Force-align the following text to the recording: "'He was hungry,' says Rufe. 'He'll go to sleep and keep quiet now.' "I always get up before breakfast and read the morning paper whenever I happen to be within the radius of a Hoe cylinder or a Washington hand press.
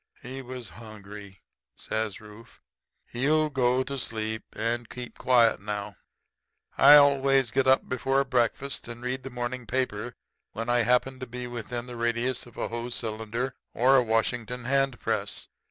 "'He 0.23 0.41
was 0.41 0.67
hungry,' 0.69 1.41
says 1.75 2.19
Rufe. 2.19 2.59
'He'll 3.05 3.51
go 3.51 3.83
to 3.83 3.99
sleep 3.99 4.41
and 4.53 4.89
keep 4.89 5.19
quiet 5.19 5.59
now.' 5.61 5.93
"I 6.75 6.95
always 6.95 7.51
get 7.51 7.67
up 7.67 7.87
before 7.87 8.23
breakfast 8.23 8.87
and 8.87 9.03
read 9.03 9.21
the 9.21 9.29
morning 9.29 9.67
paper 9.67 10.15
whenever 10.53 10.71
I 10.71 10.81
happen 10.81 11.19
to 11.19 11.27
be 11.27 11.45
within 11.45 11.85
the 11.85 11.97
radius 11.97 12.47
of 12.47 12.57
a 12.57 12.69
Hoe 12.69 12.89
cylinder 12.89 13.53
or 13.75 13.95
a 13.97 14.01
Washington 14.03 14.65
hand 14.65 14.99
press. 14.99 15.49